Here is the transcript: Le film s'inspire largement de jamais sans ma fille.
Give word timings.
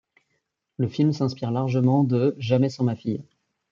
Le 0.77 0.87
film 0.87 1.13
s'inspire 1.13 1.51
largement 1.51 2.03
de 2.03 2.35
jamais 2.39 2.71
sans 2.71 2.83
ma 2.83 2.95
fille. 2.95 3.21